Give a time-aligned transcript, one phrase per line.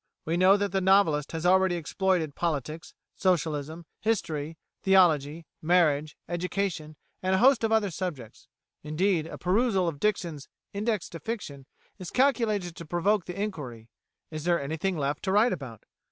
[0.25, 7.35] We know that the novelist has already exploited Politics, Socialism, History, Theology, Marriage, Education, and
[7.35, 8.47] a host of other subjects;
[8.81, 11.67] indeed, a perusal of Dixon's "Index to Fiction"
[11.99, 13.89] is calculated to provoke the inquiry:
[14.31, 15.83] "Is there anything left to write about?"